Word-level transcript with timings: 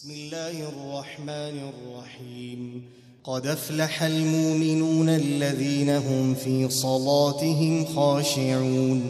بسم 0.00 0.10
الله 0.10 0.68
الرحمن 0.68 1.58
الرحيم 1.72 2.82
قد 3.24 3.46
افلح 3.46 4.02
المؤمنون 4.02 5.08
الذين 5.08 5.90
هم 5.90 6.34
في 6.34 6.68
صلاتهم 6.68 7.84
خاشعون 7.84 9.02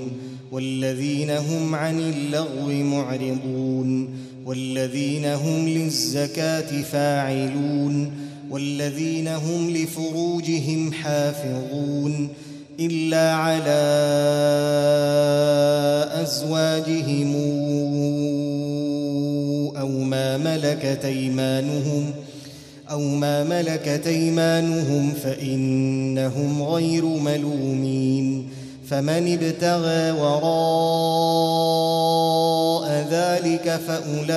والذين 0.52 1.30
هم 1.30 1.74
عن 1.74 1.98
اللغو 2.00 2.66
معرضون 2.66 4.10
والذين 4.46 5.24
هم 5.24 5.68
للزكاه 5.68 6.82
فاعلون 6.82 8.12
والذين 8.50 9.28
هم 9.28 9.70
لفروجهم 9.70 10.92
حافظون 10.92 12.28
الا 12.80 13.34
على 13.34 13.80
ازواجهم 16.22 17.34
أو 17.34 17.69
ما 20.10 20.36
ملكت 20.36 21.04
أيمانهم 21.04 22.12
أو 22.90 23.00
ما 23.00 23.44
ملكت 23.44 24.06
أيمانهم 24.06 25.12
فإنهم 25.14 26.62
غير 26.62 27.04
ملومين 27.04 28.48
فمن 28.88 29.32
ابتغى 29.32 30.10
وراء 30.10 31.30
ذلك 33.10 33.80
فأولئك 33.86 34.30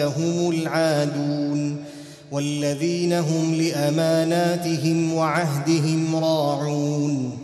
هم 0.00 0.50
العادون 0.50 1.76
والذين 2.32 3.12
هم 3.12 3.54
لأماناتهم 3.54 5.14
وعهدهم 5.14 6.16
راعون 6.16 7.43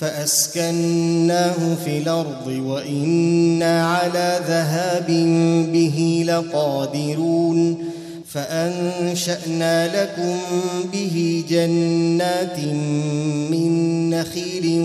فأسكناه 0.00 1.74
في 1.84 1.98
الأرض 1.98 2.46
وإنا 2.46 3.86
على 3.86 4.40
ذهاب 4.48 5.06
به 5.72 6.24
لقادرون 6.26 7.84
فأنشأنا 8.28 10.02
لكم 10.02 10.36
به 10.92 11.44
جنات 11.48 12.58
من 13.50 13.70
نخيل 14.10 14.82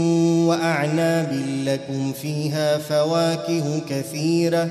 وأعناب 0.48 1.42
لكم 1.66 2.14
فيها 2.22 2.78
فواكه 2.78 3.82
كثيرة 3.90 4.70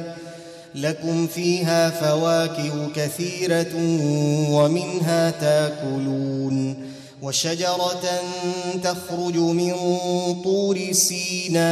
لكم 0.75 1.27
فيها 1.27 1.91
فواكه 1.91 2.89
كثيرة 2.97 3.75
ومنها 4.51 5.31
تاكلون 5.31 6.94
وشجرة 7.23 8.23
تخرج 8.83 9.37
من 9.37 9.75
طور 10.45 10.93
سيناء 10.93 11.65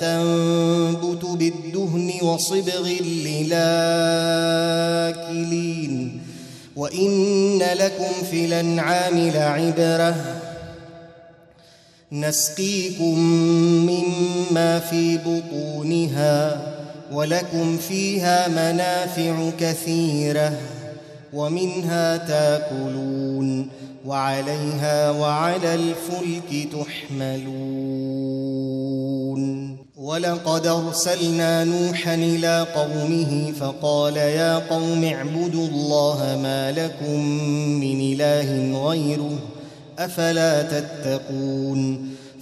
تنبت 0.00 1.24
بالدهن 1.24 2.12
وصبغ 2.22 2.88
للآكلين. 3.00 3.80
وإن 6.76 7.58
لكم 7.58 8.12
في 8.30 8.44
الأنعام 8.44 9.18
لعبرة. 9.18 10.14
نسقيكم 12.12 13.18
مما 13.86 14.78
في 14.78 15.18
بطونها 15.18 16.60
ولكم 17.12 17.76
فيها 17.76 18.48
منافع 18.48 19.50
كثيرة. 19.60 20.52
ومنها 21.32 22.16
تاكلون 22.16 23.68
وعليها 24.06 25.10
وعلى 25.10 25.74
الفلك 25.74 26.68
تحملون 26.72 28.30
ولقد 29.96 30.66
أرسلنا 30.66 31.64
نوحا 31.64 32.14
إلى 32.14 32.66
قومه 32.74 33.52
فقال 33.60 34.16
يا 34.16 34.58
قوم 34.58 35.04
اعبدوا 35.04 35.68
الله 35.68 36.38
ما 36.42 36.72
لكم 36.72 37.20
من 37.80 38.00
إله 38.00 38.78
غيره 38.88 39.38
أفلا 39.98 40.62
تتقون 40.62 42.09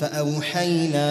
فأوحينا 0.00 1.08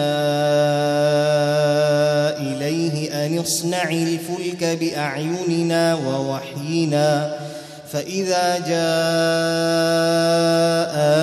إليه 2.40 3.26
أن 3.26 3.38
اصنع 3.38 3.90
الفلك 3.90 4.64
بأعيننا 4.64 5.94
ووحينا 5.94 7.36
فإذا 7.92 8.58
جاء 8.58 8.78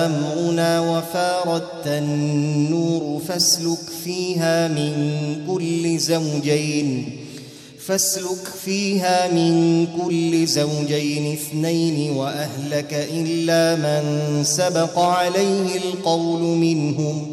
أمرنا 0.06 0.80
وفاردت 0.80 1.86
النور 1.86 3.22
فاسلك 3.28 3.78
فيها 4.04 4.68
من 4.68 4.92
كل 5.46 5.98
زوجين 5.98 7.16
فاسلك 7.86 8.46
فيها 8.64 9.32
من 9.32 9.86
كل 10.02 10.46
زوجين 10.46 11.32
اثنين 11.32 12.16
وأهلك 12.16 13.08
إلا 13.12 13.76
من 13.76 14.04
سبق 14.44 14.98
عليه 14.98 15.76
القول 15.76 16.40
منهم. 16.42 17.32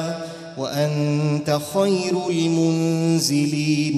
وأنت 0.71 1.59
خير 1.73 2.29
المنزلين. 2.29 3.97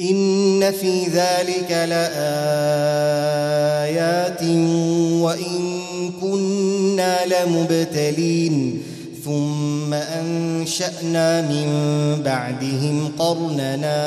إن 0.00 0.72
في 0.72 1.04
ذلك 1.04 1.70
لآيات 1.70 2.02
وإن 5.22 5.80
كنا 6.20 7.16
لمبتلين. 7.26 8.82
ثم 9.24 9.94
أنشأنا 9.94 11.42
من 11.42 11.66
بعدهم 12.22 13.12
قرننا 13.18 14.02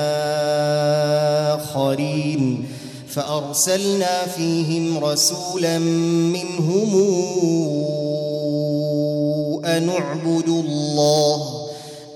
آخرين. 1.56 2.65
فأرسلنا 3.10 4.25
فيهم 4.38 5.03
رسولا 5.03 5.80
منهم 5.80 6.95
أن 9.65 9.89
الله 10.98 11.68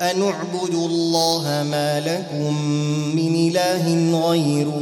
أن 0.01 0.21
اعبدوا 0.21 0.87
الله 0.87 1.43
ما 1.71 1.99
لكم 1.99 2.61
من 3.15 3.49
إله 3.49 4.17
غيره 4.27 4.81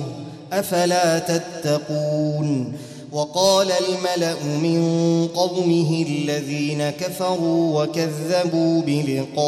أفلا 0.53 1.19
تتقون 1.19 2.73
وقال 3.11 3.71
الملأ 3.71 4.43
من 4.43 5.27
قومه 5.35 6.05
الذين 6.09 6.89
كفروا 6.89 7.83
وكذبوا 7.83 8.81
بلقاء 8.81 9.39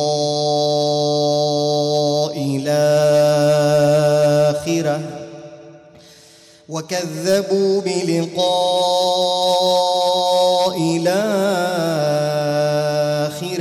الآخرة 2.64 3.82
وكذبوا 6.70 7.82
بلقاء 7.82 8.42
الآخرة 10.80 12.41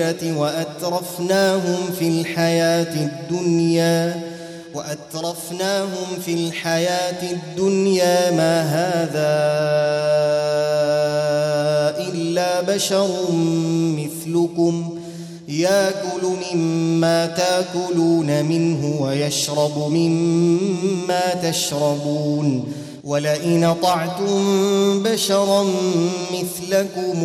وأترفناهم 0.00 1.92
في 1.98 2.08
الحياة 2.08 2.94
الدنيا 2.94 4.20
وأترفناهم 4.74 6.20
في 6.24 6.34
الحياة 6.34 7.32
الدنيا 7.32 8.30
ما 8.30 8.62
هذا 8.62 9.30
إلا 12.08 12.60
بشر 12.60 13.08
مثلكم. 13.98 14.98
ياكل 15.48 16.54
مما 16.54 17.26
تاكلون 17.26 18.44
منه 18.44 19.02
ويشرب 19.02 19.78
مما 19.90 21.34
تشربون. 21.42 22.72
ولئن 23.04 23.74
طعتم 23.82 25.02
بشرا 25.02 25.66
مثلكم 26.32 27.24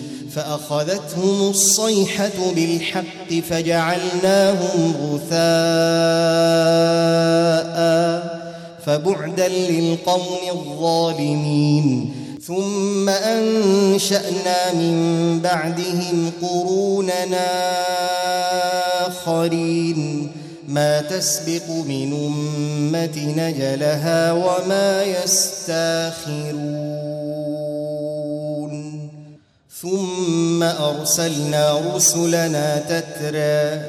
فأخذتهم 0.35 1.49
الصيحة 1.49 2.51
بالحق 2.55 3.29
فجعلناهم 3.49 4.95
غثاء 5.01 5.41
فبعدا 8.85 9.47
للقوم 9.47 10.37
الظالمين. 10.51 12.13
ثم 12.47 13.09
أنشأنا 13.09 14.73
من 14.73 14.95
بعدهم 15.43 16.31
قروننا 16.41 17.49
آخرين. 19.07 20.31
ما 20.67 21.01
تسبق 21.01 21.69
من 21.87 22.13
أمة 22.13 23.33
نجلها 23.37 24.31
وما 24.31 25.03
يستاخرون. 25.03 27.10
ثم 29.81 30.63
أرسلنا 30.63 31.81
رسلنا 31.95 32.81
تترى 32.89 33.81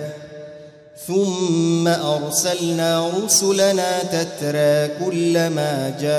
ثم 1.07 1.89
أرسلنا 1.89 3.11
رسلنا 3.25 4.03
تترى 4.03 4.89
كلما 5.05 5.95
جاء 6.01 6.13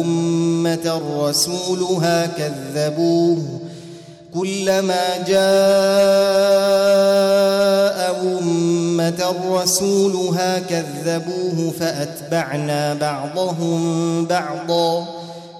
أمة 0.00 1.00
رسولها 1.18 2.26
كذبوه. 2.26 3.60
كلما 4.34 5.16
جاء 5.28 5.42
أمة 8.40 9.34
رسولها 9.50 10.58
كذبوه 10.58 11.72
فأتبعنا 11.80 12.94
بعضهم 12.94 14.24
بعضا. 14.26 15.21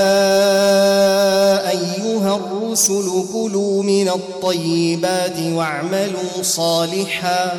أيها 1.69 2.35
الرسل 2.35 3.23
كلوا 3.33 3.83
من 3.83 4.09
الطيبات 4.09 5.39
واعملوا 5.53 6.41
صالحا. 6.41 7.51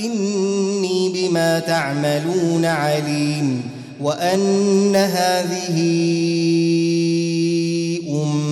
إني 0.00 1.08
بما 1.14 1.58
تعملون 1.58 2.64
عليم. 2.64 3.70
وأن 4.00 4.96
هذه 4.96 5.78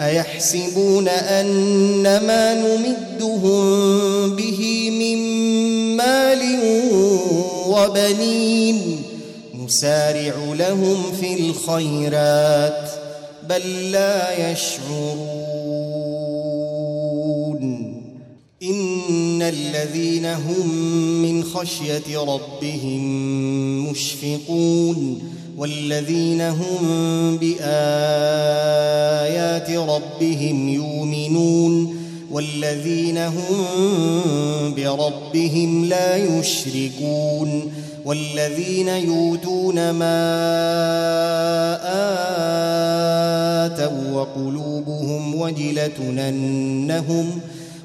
أيحسبون 0.00 1.08
ان 1.08 2.02
ما 2.02 2.54
نمدهم 2.54 4.36
به 4.36 4.90
من 4.90 5.16
مال 5.96 6.58
وبنين 7.66 9.02
نسارع 9.64 10.34
لهم 10.58 11.02
في 11.20 11.34
الخيرات 11.34 12.90
بل 13.48 13.90
لا 13.90 14.50
يشعرون 14.52 15.60
إن 18.62 19.42
الذين 19.42 20.26
هم 20.26 20.68
من 21.22 21.44
خشية 21.44 22.18
ربهم 22.18 23.00
مشفقون 23.90 25.22
والذين 25.60 26.40
هم 26.40 27.36
بآيات 27.36 27.70
ربهم 29.70 30.68
يؤمنون 30.68 31.96
والذين 32.30 33.18
هم 33.18 34.74
بربهم 34.76 35.84
لا 35.84 36.16
يشركون 36.16 37.72
والذين 38.04 38.88
يؤتون 38.88 39.90
ما 39.90 40.20
آتوا 43.66 44.12
وقلوبهم 44.12 45.34
وجلة 45.34 46.28
أنهم 46.28 47.40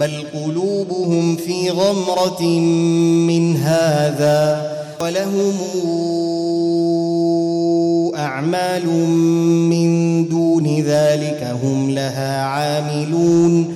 بل 0.00 0.24
قلوبهم 0.34 1.36
في 1.36 1.70
غمرة 1.70 2.42
من 3.28 3.56
هذا 3.56 4.70
ولهم 5.00 5.54
أعمال 8.16 8.86
من 9.68 10.28
دون 10.28 10.80
ذلك 10.80 11.56
هم 11.62 11.90
لها 11.90 12.42
عاملون 12.42 13.74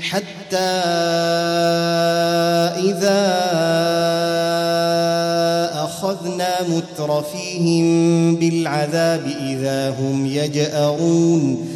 حتى 0.00 0.56
إذا 2.88 3.26
أخذنا 5.84 6.54
مترفيهم 6.68 7.86
بالعذاب 8.36 9.22
إذا 9.50 9.90
هم 9.90 10.26
يجأرون 10.26 11.75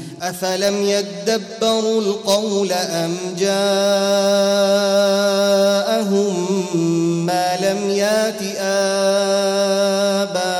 افلم 0.21 0.75
يدبروا 0.83 2.01
القول 2.01 2.71
ام 2.71 3.17
جاءهم 3.39 3.55
ما 7.25 7.57
لم 7.61 7.89
يات 7.89 8.41
اباءهم 10.21 10.57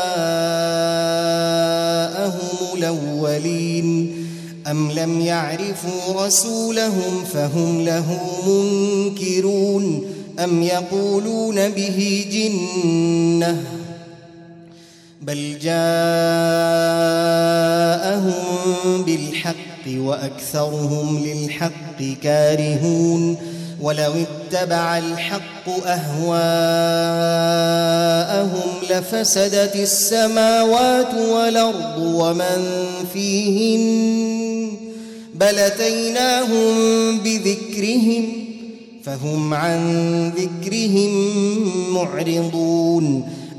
الاولين 2.78 4.16
ام 4.68 4.92
لم 4.92 5.22
يعرفوا 5.22 6.26
رسولهم 6.26 7.24
فهم 7.34 7.86
له 7.86 8.20
منكرون 8.48 10.04
ام 10.40 10.64
يقولون 10.64 11.70
به 11.70 12.26
جنه 12.32 13.81
بل 15.22 15.60
جاءهم 15.62 15.82
بالحق 19.04 19.88
وأكثرهم 19.88 21.26
للحق 21.26 22.04
كارهون 22.24 23.38
ولو 23.82 24.14
اتبع 24.14 24.98
الحق 24.98 25.70
أهواءهم 25.86 26.42
لفسدت 28.90 29.76
السماوات 29.76 31.14
والأرض 31.14 31.98
ومن 31.98 32.86
فيهن 33.14 34.72
بل 35.36 35.58
أتيناهم 35.58 37.20
بذكرهم 37.20 38.26
فهم 39.04 39.54
عن 39.54 39.82
ذكرهم 40.38 41.14
معرضون 41.94 43.41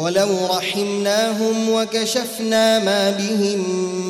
ولو 0.00 0.46
رحمناهم 0.50 1.70
وكشفنا 1.70 2.78
ما 2.78 3.10
بهم 3.10 3.58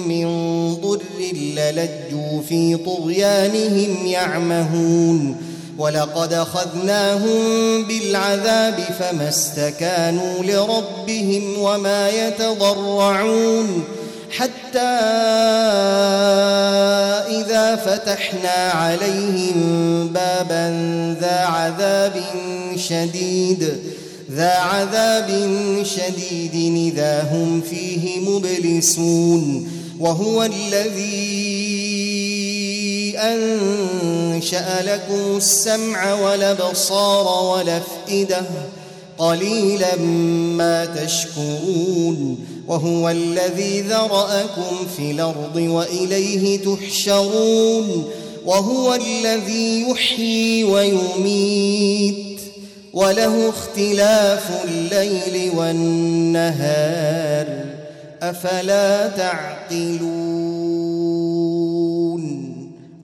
من 0.08 0.26
ضر 0.74 1.00
للجوا 1.32 2.42
في 2.48 2.76
طغيانهم 2.76 4.06
يعمهون 4.06 5.36
ولقد 5.78 6.32
أخذناهم 6.32 7.38
بالعذاب 7.84 8.78
فما 8.98 9.28
استكانوا 9.28 10.42
لربهم 10.42 11.58
وما 11.58 12.08
يتضرعون 12.08 13.84
حتى 14.30 14.78
إذا 17.28 17.76
فتحنا 17.76 18.70
عليهم 18.74 20.08
بابا 20.14 20.70
ذا 21.20 21.44
عذاب 21.44 22.22
شديد 22.76 23.80
ذا 24.30 24.50
عذاب 24.50 25.28
شديد 25.82 26.74
إذا 26.76 27.22
هم 27.32 27.60
فيه 27.70 28.20
مبلسون 28.20 29.68
وهو 30.00 30.42
الذي 30.42 31.60
أنشأ 33.18 34.82
لكم 34.82 35.36
السمع 35.36 36.14
والأبصار 36.14 37.44
والأفئدة 37.44 38.42
قليلا 39.18 39.96
ما 40.56 40.84
تشكرون 40.84 42.38
وهو 42.68 43.08
الذي 43.08 43.80
ذرأكم 43.80 44.86
في 44.96 45.10
الأرض 45.10 45.56
وإليه 45.56 46.58
تحشرون 46.58 48.04
وهو 48.46 48.94
الذي 48.94 49.82
يحيي 49.90 50.64
ويميت 50.64 52.29
وله 52.92 53.48
اختلاف 53.48 54.64
الليل 54.64 55.56
والنهار 55.56 57.46
أفلا 58.22 59.08
تعقلون؟ 59.08 60.60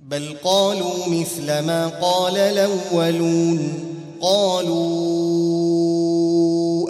بل 0.09 0.37
قالوا 0.45 1.07
مثل 1.09 1.47
ما 1.47 1.87
قال 1.87 2.37
الأولون 2.37 3.73
قالوا 4.21 5.27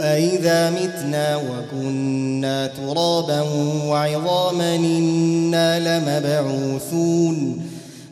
أإذا 0.01 0.71
متنا 0.71 1.37
وكنا 1.37 2.67
ترابا 2.67 3.41
وعظاما 3.87 4.77
إنا 4.77 5.99
لمبعوثون؟ 5.99 7.66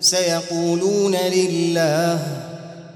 سيقولون 0.00 1.16
لله 1.16 2.18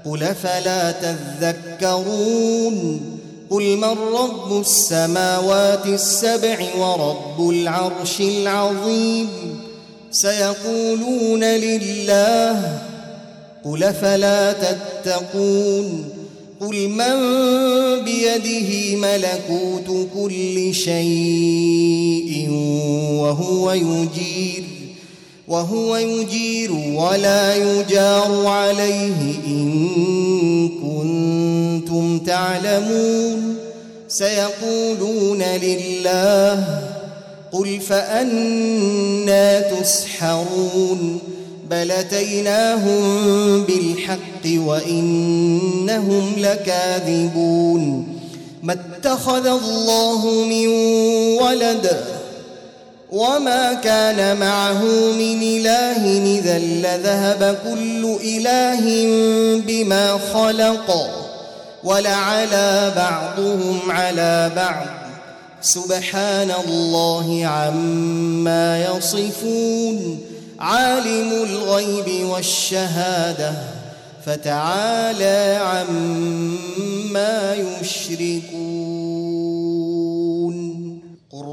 قل 0.05 0.35
فلا 0.43 0.91
تذكرون 0.91 3.01
قل 3.49 3.77
من 3.77 3.97
رب 4.13 4.61
السماوات 4.61 5.85
السبع 5.85 6.57
ورب 6.77 7.49
العرش 7.49 8.21
العظيم 8.21 9.29
سيقولون 10.11 11.43
لله 11.43 12.79
قل 13.65 13.93
فلا 13.93 14.53
تتقون 14.53 16.05
قل 16.59 16.87
من 16.87 17.15
بيده 18.03 18.95
ملكوت 18.95 20.07
كل 20.15 20.75
شيء 20.75 22.49
وهو 23.19 23.71
يجير 23.71 24.72
وهو 25.53 25.95
يجير 25.95 26.71
ولا 26.71 27.55
يجار 27.55 28.47
عليه 28.47 29.21
إن 29.47 30.69
كنتم 30.69 32.19
تعلمون. 32.19 33.55
سيقولون 34.07 35.41
لله 35.41 36.81
قل 37.51 37.79
فأنا 37.79 39.59
تسحرون. 39.59 41.19
بل 41.69 41.91
أتيناهم 41.91 43.03
بالحق 43.63 44.45
وإنهم 44.45 46.33
لكاذبون. 46.37 48.07
ما 48.63 48.73
اتخذ 48.73 49.47
الله 49.47 50.45
من 50.49 50.67
ولد 51.41 52.12
وما 53.13 53.73
كان 53.73 54.37
معه 54.37 54.83
من 55.13 55.41
إله 55.41 56.03
إذا 56.39 56.59
لذهب 56.59 57.57
كل 57.63 58.17
إله 58.23 58.85
بما 59.67 60.19
خلق 60.33 61.09
ولعلى 61.83 62.93
بعضهم 62.95 63.79
على 63.89 64.51
بعض 64.55 64.85
سبحان 65.61 66.51
الله 66.67 67.45
عما 67.45 68.85
يصفون 68.85 70.19
عالم 70.59 71.31
الغيب 71.43 72.25
والشهاده 72.25 73.53
فتعالى 74.25 75.59
عما 75.61 77.55
يشركون 77.55 78.82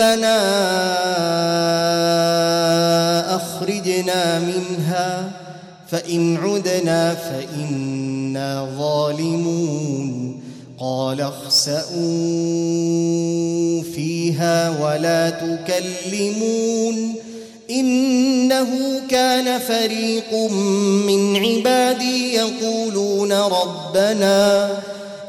ربنا 0.00 0.36
أخرجنا 3.36 4.38
منها 4.38 5.30
فإن 5.90 6.36
عدنا 6.36 7.14
فإنا 7.14 8.68
ظالمون. 8.78 10.40
قال 10.78 11.20
اخسئوا 11.20 11.82
فيها 13.94 14.70
ولا 14.82 15.30
تكلمون. 15.30 17.14
إنه 17.70 18.68
كان 19.10 19.58
فريق 19.58 20.34
من 21.06 21.36
عبادي 21.36 22.34
يقولون 22.34 23.32
ربنا 23.32 24.70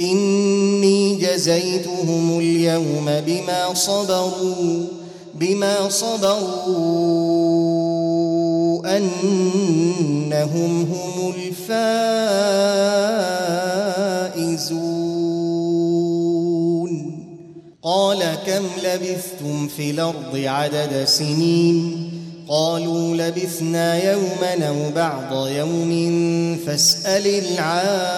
إني 0.00 1.14
جزيتهم 1.14 2.38
اليوم 2.38 3.10
بما 3.26 3.74
صبروا 3.74 4.84
بما 5.34 5.88
صبروا 5.88 7.20
أنهم 8.96 10.82
هم 10.82 11.34
الفائزون. 11.36 11.80
قال 17.82 18.18
كم 18.46 18.64
لبثتم 18.84 19.68
في 19.68 19.90
الأرض 19.90 20.36
عدد 20.36 21.04
سنين؟ 21.04 22.09
قالوا 22.50 23.16
لبثنا 23.16 24.10
يوما 24.10 24.54
أو 24.68 24.90
بعض 24.96 25.46
يوم 25.48 25.90
فاسأل 26.66 27.26
العادين. 27.26 28.10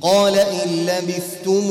قال 0.00 0.38
إن 0.38 0.68
لبثتم 0.86 1.66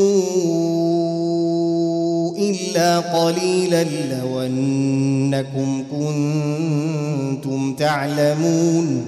إلا 2.38 3.00
قليلا 3.00 3.84
لو 3.84 4.42
أنكم 4.42 5.84
كنتم 5.92 7.76
تعلمون. 7.76 9.06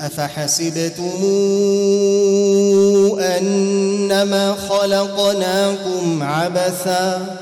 أفحسبتم 0.00 1.20
أنما 3.20 4.54
خلقناكم 4.54 6.22
عبثا؟ 6.22 7.41